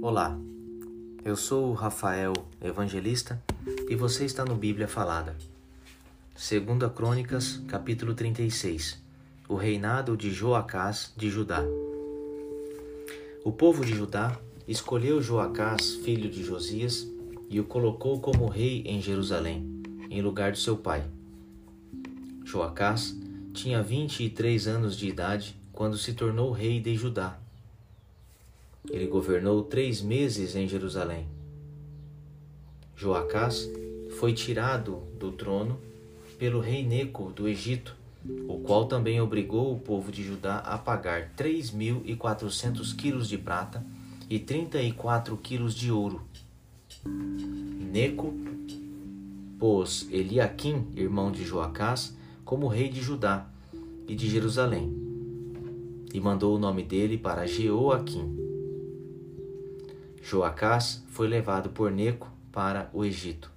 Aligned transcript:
Olá, 0.00 0.38
eu 1.24 1.34
sou 1.34 1.70
o 1.70 1.72
Rafael 1.72 2.32
Evangelista 2.62 3.42
e 3.90 3.96
você 3.96 4.24
está 4.24 4.44
no 4.44 4.54
Bíblia 4.54 4.86
Falada. 4.86 5.36
Segunda 6.36 6.88
Crônicas, 6.88 7.60
capítulo 7.66 8.14
36. 8.14 9.02
O 9.48 9.56
reinado 9.56 10.16
de 10.16 10.30
Joacás 10.30 11.12
de 11.16 11.28
Judá. 11.28 11.64
O 13.44 13.50
povo 13.50 13.84
de 13.84 13.92
Judá 13.92 14.38
escolheu 14.68 15.20
Joacás, 15.20 15.96
filho 15.96 16.30
de 16.30 16.44
Josias, 16.44 17.04
e 17.50 17.58
o 17.58 17.64
colocou 17.64 18.20
como 18.20 18.46
rei 18.46 18.84
em 18.86 19.02
Jerusalém, 19.02 19.82
em 20.08 20.22
lugar 20.22 20.52
de 20.52 20.60
seu 20.60 20.76
pai. 20.76 21.02
Joacás 22.44 23.16
tinha 23.52 23.82
vinte 23.82 24.22
e 24.22 24.30
três 24.30 24.68
anos 24.68 24.96
de 24.96 25.08
idade 25.08 25.56
quando 25.72 25.98
se 25.98 26.14
tornou 26.14 26.52
rei 26.52 26.78
de 26.78 26.94
Judá 26.94 27.40
ele 28.90 29.06
governou 29.06 29.62
três 29.62 30.00
meses 30.00 30.54
em 30.54 30.68
Jerusalém. 30.68 31.26
Joacás 32.94 33.68
foi 34.18 34.32
tirado 34.32 35.02
do 35.18 35.30
trono 35.32 35.78
pelo 36.38 36.60
rei 36.60 36.84
Neco 36.84 37.30
do 37.32 37.48
Egito, 37.48 37.94
o 38.48 38.58
qual 38.60 38.86
também 38.86 39.20
obrigou 39.20 39.72
o 39.72 39.78
povo 39.78 40.10
de 40.10 40.22
Judá 40.22 40.58
a 40.58 40.78
pagar 40.78 41.32
três 41.36 41.70
mil 41.70 42.02
e 42.04 42.16
quatrocentos 42.16 42.92
quilos 42.92 43.28
de 43.28 43.38
prata 43.38 43.84
e 44.28 44.38
trinta 44.38 44.80
e 44.82 44.92
quatro 44.92 45.36
quilos 45.36 45.74
de 45.74 45.90
ouro. 45.90 46.22
Neco 47.92 48.34
pôs 49.58 50.06
Eliaquim, 50.10 50.86
irmão 50.94 51.30
de 51.30 51.44
Joacás, 51.44 52.16
como 52.44 52.68
rei 52.68 52.88
de 52.88 53.00
Judá 53.00 53.46
e 54.06 54.14
de 54.14 54.28
Jerusalém, 54.28 54.94
e 56.12 56.20
mandou 56.20 56.54
o 56.54 56.58
nome 56.58 56.82
dele 56.82 57.16
para 57.16 57.46
Jeoaquim. 57.46 58.35
Joacás 60.28 61.04
foi 61.10 61.28
levado 61.28 61.68
por 61.68 61.88
Neco 61.92 62.28
para 62.50 62.90
o 62.92 63.04
Egito. 63.04 63.48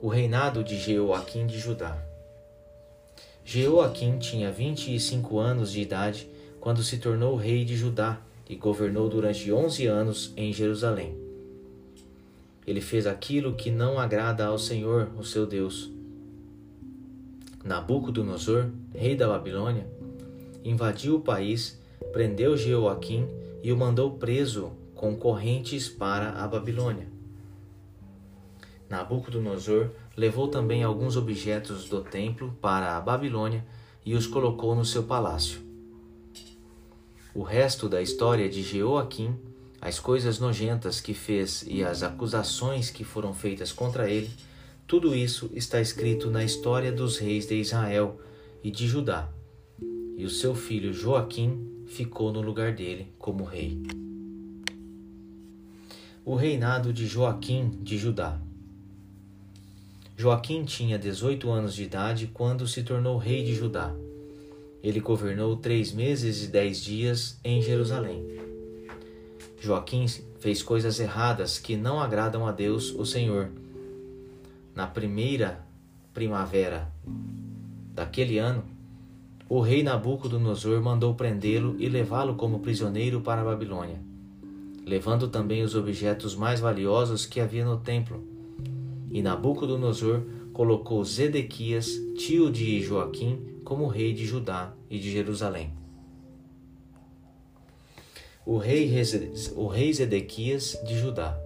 O 0.00 0.08
reinado 0.08 0.64
de 0.64 0.78
Jeoaquim 0.78 1.46
de 1.46 1.58
Judá. 1.58 2.02
Jeoaquim 3.44 4.18
tinha 4.18 4.50
vinte 4.50 4.94
e 4.94 4.98
cinco 4.98 5.38
anos 5.38 5.70
de 5.70 5.82
idade 5.82 6.30
quando 6.58 6.82
se 6.82 6.96
tornou 6.96 7.36
rei 7.36 7.62
de 7.62 7.76
Judá 7.76 8.22
e 8.48 8.56
governou 8.56 9.06
durante 9.10 9.52
onze 9.52 9.84
anos 9.84 10.32
em 10.34 10.50
Jerusalém. 10.50 11.14
Ele 12.66 12.80
fez 12.80 13.06
aquilo 13.06 13.54
que 13.54 13.70
não 13.70 13.98
agrada 13.98 14.46
ao 14.46 14.58
Senhor, 14.58 15.10
o 15.18 15.24
seu 15.24 15.46
Deus. 15.46 15.90
Nabucodonosor, 17.62 18.70
rei 18.94 19.14
da 19.14 19.28
Babilônia, 19.28 19.86
invadiu 20.64 21.16
o 21.16 21.20
país, 21.20 21.78
prendeu 22.14 22.56
Jeoaquim 22.56 23.28
e 23.62 23.72
o 23.72 23.76
mandou 23.76 24.12
preso 24.12 24.72
com 24.94 25.16
correntes 25.16 25.88
para 25.88 26.30
a 26.30 26.48
Babilônia. 26.48 27.08
Nabucodonosor 28.88 29.90
levou 30.16 30.48
também 30.48 30.82
alguns 30.82 31.16
objetos 31.16 31.88
do 31.88 32.00
templo 32.02 32.56
para 32.60 32.96
a 32.96 33.00
Babilônia 33.00 33.64
e 34.04 34.14
os 34.14 34.26
colocou 34.26 34.74
no 34.74 34.84
seu 34.84 35.02
palácio. 35.02 35.60
O 37.34 37.42
resto 37.42 37.88
da 37.88 38.02
história 38.02 38.48
de 38.48 38.62
Jeoaquim, 38.62 39.36
as 39.80 40.00
coisas 40.00 40.40
nojentas 40.40 41.00
que 41.00 41.14
fez 41.14 41.64
e 41.68 41.84
as 41.84 42.02
acusações 42.02 42.90
que 42.90 43.04
foram 43.04 43.32
feitas 43.32 43.70
contra 43.70 44.10
ele, 44.10 44.30
tudo 44.86 45.14
isso 45.14 45.50
está 45.52 45.80
escrito 45.80 46.30
na 46.30 46.42
história 46.42 46.90
dos 46.90 47.18
reis 47.18 47.46
de 47.46 47.54
Israel 47.54 48.18
e 48.64 48.70
de 48.70 48.88
Judá. 48.88 49.28
E 50.16 50.24
o 50.24 50.30
seu 50.30 50.54
filho 50.54 50.92
Joaquim 50.92 51.77
ficou 51.88 52.32
no 52.32 52.40
lugar 52.40 52.72
dele 52.72 53.12
como 53.18 53.44
rei. 53.44 53.82
O 56.24 56.34
reinado 56.34 56.92
de 56.92 57.06
Joaquim 57.06 57.70
de 57.82 57.96
Judá. 57.96 58.38
Joaquim 60.16 60.64
tinha 60.64 60.98
18 60.98 61.50
anos 61.50 61.74
de 61.74 61.84
idade 61.84 62.30
quando 62.32 62.68
se 62.68 62.82
tornou 62.82 63.16
rei 63.16 63.44
de 63.44 63.54
Judá. 63.54 63.94
Ele 64.82 65.00
governou 65.00 65.56
três 65.56 65.92
meses 65.92 66.44
e 66.44 66.48
dez 66.48 66.82
dias 66.82 67.38
em 67.42 67.62
Jerusalém. 67.62 68.22
Joaquim 69.60 70.06
fez 70.38 70.62
coisas 70.62 71.00
erradas 71.00 71.58
que 71.58 71.76
não 71.76 72.00
agradam 72.00 72.46
a 72.46 72.52
Deus, 72.52 72.90
o 72.90 73.04
Senhor. 73.04 73.50
Na 74.74 74.86
primeira 74.86 75.66
primavera 76.12 76.92
daquele 77.94 78.38
ano, 78.38 78.64
o 79.48 79.60
rei 79.60 79.82
Nabucodonosor 79.82 80.82
mandou 80.82 81.14
prendê-lo 81.14 81.74
e 81.78 81.88
levá-lo 81.88 82.34
como 82.34 82.60
prisioneiro 82.60 83.22
para 83.22 83.40
a 83.40 83.44
Babilônia, 83.44 83.98
levando 84.84 85.28
também 85.28 85.62
os 85.62 85.74
objetos 85.74 86.34
mais 86.34 86.60
valiosos 86.60 87.24
que 87.24 87.40
havia 87.40 87.64
no 87.64 87.78
templo. 87.78 88.22
E 89.10 89.22
Nabucodonosor 89.22 90.22
colocou 90.52 91.02
Zedequias, 91.02 91.88
tio 92.14 92.50
de 92.50 92.82
Joaquim, 92.82 93.38
como 93.64 93.86
rei 93.86 94.12
de 94.12 94.26
Judá 94.26 94.74
e 94.90 94.98
de 94.98 95.10
Jerusalém. 95.10 95.72
O 98.44 98.58
rei, 98.58 98.92
o 99.56 99.66
rei 99.66 99.92
Zedequias 99.94 100.78
de 100.86 100.98
Judá. 100.98 101.38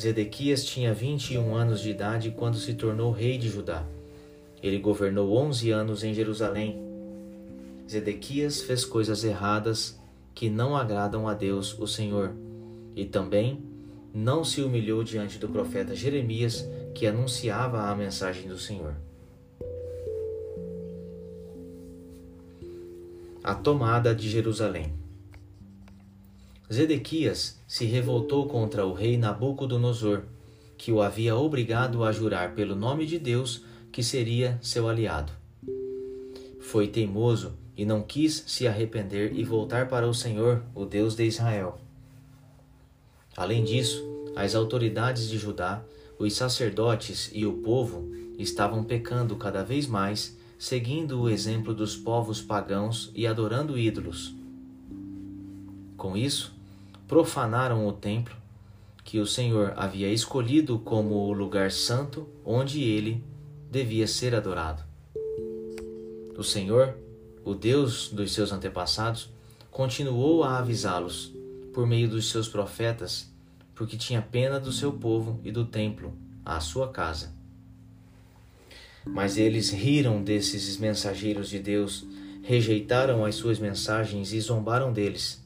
Zedequias 0.00 0.64
tinha 0.64 0.94
21 0.94 1.54
anos 1.54 1.82
de 1.82 1.90
idade 1.90 2.30
quando 2.30 2.56
se 2.56 2.72
tornou 2.72 3.10
rei 3.10 3.36
de 3.36 3.48
Judá 3.48 3.84
ele 4.62 4.78
governou 4.78 5.36
onze 5.36 5.70
anos 5.70 6.02
em 6.02 6.12
Jerusalém. 6.12 6.78
Zedequias 7.88 8.60
fez 8.60 8.84
coisas 8.84 9.24
erradas 9.24 9.98
que 10.34 10.50
não 10.50 10.76
agradam 10.76 11.26
a 11.26 11.34
Deus, 11.34 11.78
o 11.78 11.86
Senhor, 11.86 12.32
e 12.94 13.04
também 13.04 13.62
não 14.12 14.44
se 14.44 14.60
humilhou 14.60 15.02
diante 15.02 15.38
do 15.38 15.48
profeta 15.48 15.94
Jeremias, 15.94 16.68
que 16.94 17.06
anunciava 17.06 17.82
a 17.82 17.94
mensagem 17.94 18.48
do 18.48 18.58
Senhor. 18.58 18.94
A 23.42 23.54
tomada 23.54 24.14
de 24.14 24.28
Jerusalém. 24.28 24.92
Zedequias 26.70 27.58
se 27.66 27.86
revoltou 27.86 28.46
contra 28.46 28.84
o 28.84 28.92
rei 28.92 29.16
Nabucodonosor, 29.16 30.22
que 30.76 30.92
o 30.92 31.00
havia 31.00 31.34
obrigado 31.34 32.04
a 32.04 32.12
jurar 32.12 32.54
pelo 32.54 32.76
nome 32.76 33.06
de 33.06 33.18
Deus 33.18 33.64
que 33.92 34.02
seria 34.02 34.58
seu 34.62 34.88
aliado. 34.88 35.32
Foi 36.60 36.86
teimoso 36.86 37.54
e 37.76 37.84
não 37.84 38.02
quis 38.02 38.44
se 38.46 38.66
arrepender 38.66 39.32
e 39.32 39.44
voltar 39.44 39.88
para 39.88 40.08
o 40.08 40.12
Senhor, 40.12 40.62
o 40.74 40.84
Deus 40.84 41.14
de 41.14 41.24
Israel. 41.24 41.78
Além 43.36 43.64
disso, 43.64 44.04
as 44.34 44.54
autoridades 44.54 45.28
de 45.28 45.38
Judá, 45.38 45.82
os 46.18 46.34
sacerdotes 46.34 47.30
e 47.32 47.46
o 47.46 47.54
povo 47.54 48.10
estavam 48.36 48.82
pecando 48.82 49.36
cada 49.36 49.62
vez 49.62 49.86
mais, 49.86 50.36
seguindo 50.58 51.20
o 51.20 51.30
exemplo 51.30 51.72
dos 51.72 51.96
povos 51.96 52.42
pagãos 52.42 53.12
e 53.14 53.26
adorando 53.26 53.78
ídolos. 53.78 54.34
Com 55.96 56.16
isso, 56.16 56.52
profanaram 57.06 57.86
o 57.86 57.92
templo 57.92 58.36
que 59.04 59.18
o 59.18 59.26
Senhor 59.26 59.72
havia 59.76 60.12
escolhido 60.12 60.78
como 60.80 61.14
o 61.14 61.32
lugar 61.32 61.70
santo 61.70 62.28
onde 62.44 62.82
ele 62.82 63.24
devia 63.70 64.06
ser 64.06 64.34
adorado. 64.34 64.82
O 66.36 66.42
Senhor, 66.42 66.96
o 67.44 67.54
Deus 67.54 68.08
dos 68.08 68.32
seus 68.32 68.52
antepassados, 68.52 69.30
continuou 69.70 70.44
a 70.44 70.58
avisá-los 70.58 71.32
por 71.72 71.86
meio 71.86 72.08
dos 72.08 72.30
seus 72.30 72.48
profetas, 72.48 73.30
porque 73.74 73.96
tinha 73.96 74.22
pena 74.22 74.58
do 74.58 74.72
seu 74.72 74.92
povo 74.92 75.40
e 75.44 75.52
do 75.52 75.64
templo, 75.64 76.12
à 76.44 76.60
sua 76.60 76.88
casa. 76.88 77.32
Mas 79.06 79.36
eles 79.36 79.70
riram 79.70 80.22
desses 80.22 80.76
mensageiros 80.78 81.48
de 81.48 81.58
Deus, 81.58 82.06
rejeitaram 82.42 83.24
as 83.24 83.34
suas 83.34 83.58
mensagens 83.58 84.32
e 84.32 84.40
zombaram 84.40 84.92
deles. 84.92 85.42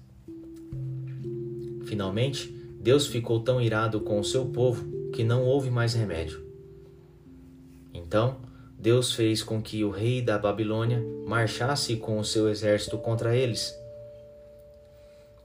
Finalmente, 1.85 2.49
Deus 2.81 3.07
ficou 3.07 3.41
tão 3.41 3.61
irado 3.61 4.01
com 4.01 4.19
o 4.19 4.25
seu 4.25 4.47
povo 4.47 5.11
que 5.13 5.23
não 5.23 5.45
houve 5.45 5.71
mais 5.71 5.95
remédio. 5.95 6.52
Então, 7.95 8.37
Deus 8.79 9.15
fez 9.15 9.43
com 9.43 9.63
que 9.63 9.85
o 9.85 9.91
rei 9.91 10.21
da 10.21 10.39
Babilônia 10.39 11.01
marchasse 11.27 11.97
com 11.97 12.19
o 12.19 12.25
seu 12.25 12.49
exército 12.49 12.99
contra 12.99 13.37
eles. 13.37 13.79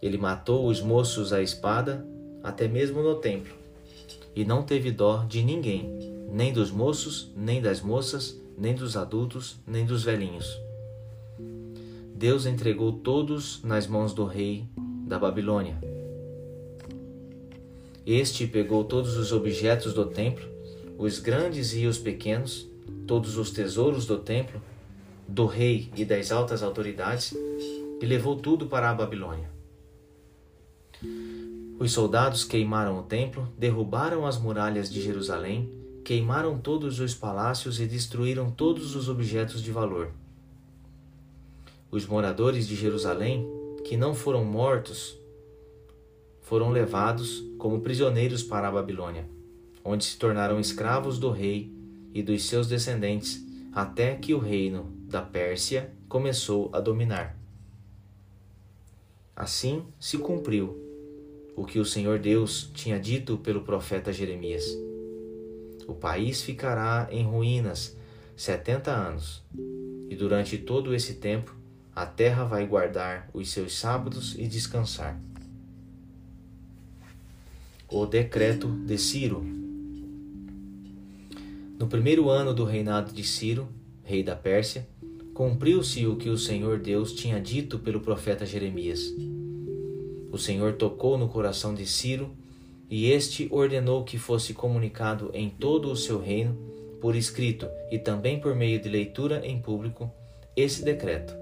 Ele 0.02 0.18
matou 0.18 0.68
os 0.68 0.82
moços 0.82 1.32
à 1.32 1.42
espada, 1.42 2.06
até 2.44 2.68
mesmo 2.68 3.02
no 3.04 3.16
templo, 3.16 3.54
e 4.36 4.44
não 4.44 4.64
teve 4.64 4.92
dó 4.92 5.24
de 5.28 5.44
ninguém, 5.44 5.88
nem 6.32 6.52
dos 6.52 6.72
moços, 6.72 7.32
nem 7.36 7.62
das 7.62 7.82
moças, 7.82 8.40
nem 8.58 8.74
dos 8.74 8.98
adultos, 8.98 9.58
nem 9.68 9.86
dos 9.86 10.04
velhinhos. 10.04 10.60
Deus 12.16 12.48
entregou 12.48 12.92
todos 12.92 13.62
nas 13.64 13.86
mãos 13.86 14.14
do 14.14 14.26
rei 14.26 14.66
da 15.08 15.20
Babilônia. 15.20 15.78
Este 18.04 18.48
pegou 18.48 18.84
todos 18.84 19.16
os 19.16 19.32
objetos 19.32 19.94
do 19.94 20.06
templo 20.06 20.57
os 20.98 21.20
grandes 21.20 21.74
e 21.74 21.86
os 21.86 21.98
pequenos, 22.00 22.68
todos 23.06 23.38
os 23.38 23.52
tesouros 23.52 24.06
do 24.06 24.18
templo, 24.18 24.60
do 25.28 25.46
rei 25.46 25.92
e 25.96 26.04
das 26.04 26.32
altas 26.32 26.64
autoridades, 26.64 27.36
e 28.02 28.06
levou 28.06 28.36
tudo 28.36 28.66
para 28.66 28.90
a 28.90 28.96
Babilônia. 28.96 29.50
Os 31.80 31.92
soldados 31.92 32.44
queimaram 32.44 32.98
o 32.98 33.04
templo, 33.04 33.48
derrubaram 33.56 34.26
as 34.26 34.40
muralhas 34.40 34.90
de 34.90 35.00
Jerusalém, 35.00 35.72
queimaram 36.04 36.58
todos 36.58 37.00
os 37.00 37.14
palácios 37.14 37.80
e 37.80 37.86
destruíram 37.86 38.50
todos 38.50 38.96
os 38.96 39.08
objetos 39.08 39.62
de 39.62 39.72
valor. 39.72 40.10
Os 41.92 42.08
moradores 42.08 42.68
de 42.68 42.76
Jerusalém, 42.76 43.48
que 43.84 43.96
não 43.96 44.16
foram 44.16 44.44
mortos, 44.44 45.16
foram 46.42 46.72
levados 46.72 47.44
como 47.60 47.82
prisioneiros 47.82 48.42
para 48.42 48.68
a 48.68 48.72
Babilônia, 48.72 49.37
onde 49.88 50.04
se 50.04 50.18
tornaram 50.18 50.60
escravos 50.60 51.18
do 51.18 51.32
rei 51.32 51.72
e 52.14 52.22
dos 52.22 52.44
seus 52.44 52.68
descendentes, 52.68 53.42
até 53.72 54.16
que 54.16 54.34
o 54.34 54.40
reino 54.40 54.92
da 55.08 55.22
Pérsia 55.22 55.94
começou 56.10 56.70
a 56.74 56.82
dominar. 56.82 57.38
Assim 59.34 59.86
se 59.98 60.18
cumpriu 60.18 60.78
o 61.56 61.64
que 61.64 61.80
o 61.80 61.86
Senhor 61.86 62.20
Deus 62.20 62.70
tinha 62.74 63.00
dito 63.00 63.38
pelo 63.38 63.62
profeta 63.62 64.12
Jeremias. 64.12 64.66
O 65.88 65.94
país 65.94 66.42
ficará 66.42 67.08
em 67.10 67.24
ruínas 67.24 67.96
setenta 68.36 68.92
anos, 68.92 69.42
e 70.10 70.16
durante 70.16 70.58
todo 70.58 70.94
esse 70.94 71.14
tempo 71.14 71.56
a 71.96 72.06
terra 72.06 72.44
vai 72.44 72.66
guardar 72.68 73.30
os 73.34 73.50
seus 73.50 73.78
sábados 73.78 74.36
e 74.38 74.48
descansar. 74.48 75.18
O 77.90 78.06
decreto 78.06 78.68
de 78.68 78.98
Ciro. 78.98 79.67
No 81.80 81.86
primeiro 81.86 82.28
ano 82.32 82.56
do 82.56 82.66
reinado 82.66 83.14
de 83.14 83.24
Ciro, 83.24 83.68
rei 84.04 84.24
da 84.24 84.36
Pérsia, 84.36 84.88
cumpriu-se 85.32 86.08
o 86.08 86.16
que 86.16 86.28
o 86.28 86.38
Senhor 86.38 86.80
Deus 86.80 87.14
tinha 87.14 87.40
dito 87.40 87.78
pelo 87.78 88.00
profeta 88.00 88.48
Jeremias. 88.48 89.14
O 90.32 90.40
Senhor 90.40 90.74
tocou 90.74 91.20
no 91.20 91.30
coração 91.30 91.76
de 91.76 91.86
Ciro, 91.86 92.32
e 92.90 93.12
este 93.12 93.48
ordenou 93.52 94.04
que 94.04 94.18
fosse 94.18 94.56
comunicado 94.56 95.30
em 95.36 95.52
todo 95.52 95.92
o 95.92 95.96
seu 95.96 96.20
reino, 96.20 96.58
por 97.00 97.16
escrito 97.16 97.68
e 97.92 98.00
também 98.00 98.40
por 98.40 98.56
meio 98.56 98.82
de 98.82 98.90
leitura 98.90 99.46
em 99.46 99.62
público, 99.62 100.12
esse 100.56 100.84
decreto. 100.84 101.36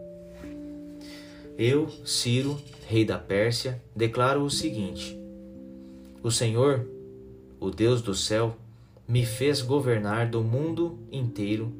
Eu, 1.58 1.88
Ciro, 2.06 2.60
rei 2.88 3.06
da 3.06 3.18
Pérsia, 3.18 3.82
declaro 3.96 4.44
o 4.44 4.50
seguinte: 4.50 5.18
O 6.22 6.30
Senhor, 6.30 6.86
o 7.58 7.70
Deus 7.70 8.02
do 8.02 8.14
céu, 8.14 8.58
me 9.08 9.26
fez 9.26 9.62
governar 9.62 10.30
do 10.30 10.44
mundo 10.44 11.00
inteiro 11.12 11.72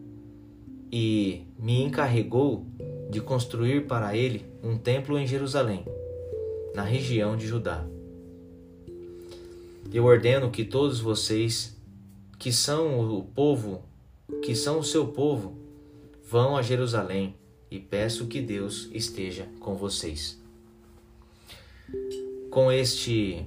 e 0.92 1.44
me 1.58 1.82
encarregou 1.82 2.66
de 3.10 3.20
construir 3.20 3.88
para 3.88 4.16
ele 4.16 4.46
um 4.64 4.78
templo 4.78 5.18
em 5.18 5.26
Jerusalém 5.26 5.86
na 6.76 6.84
região 6.84 7.36
de 7.36 7.48
Judá. 7.48 7.86
Eu 9.94 10.04
ordeno 10.04 10.52
que 10.52 10.66
todos 10.66 11.00
vocês, 11.00 11.76
que 12.38 12.52
são 12.52 13.00
o 13.00 13.24
povo, 13.24 13.84
que 14.42 14.56
são 14.56 14.80
o 14.80 14.84
seu 14.84 15.08
povo, 15.08 15.56
vão 16.30 16.58
a 16.58 16.62
Jerusalém 16.62 17.36
e 17.72 17.80
peço 17.80 18.28
que 18.28 18.42
Deus 18.42 18.90
esteja 18.94 19.48
com 19.60 19.76
vocês. 19.76 20.40
Com 22.50 22.72
este 22.72 23.46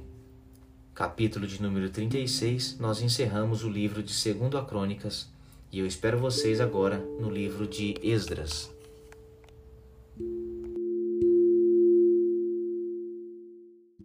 capítulo 0.99 1.47
de 1.47 1.63
número 1.63 1.89
36, 1.91 2.77
nós 2.81 3.01
encerramos 3.01 3.63
o 3.63 3.71
livro 3.71 4.03
de 4.03 4.13
2 4.13 4.53
a 4.57 4.65
Crônicas 4.65 5.29
e 5.71 5.79
eu 5.79 5.87
espero 5.87 6.19
vocês 6.19 6.61
agora 6.61 6.99
no 7.21 7.31
livro 7.31 7.69
de 7.69 7.95
Esdras. 8.03 8.69